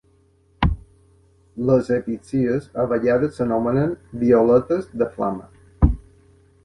Les 1.67 1.91
episcies 1.97 2.65
a 2.85 2.87
vegades 2.95 3.37
s'anomenen 3.41 3.93
"Violetes 4.25 4.89
de 5.03 5.13
flama". 5.19 5.93